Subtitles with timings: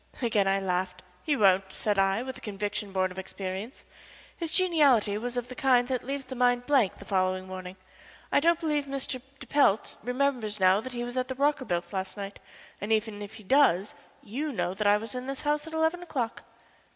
[0.19, 1.03] Again I laughed.
[1.21, 3.85] "He won't," said I, with a conviction born of experience.
[4.35, 7.75] "His geniality was of the kind that leaves the mind a blank the following morning.
[8.31, 9.21] I don't believe Mr.
[9.39, 12.39] de Pelt remembers now that he was at the Rockerbilts' last night,
[12.81, 13.93] and even if he does,
[14.23, 16.45] you know that I was in this house at eleven o'clock."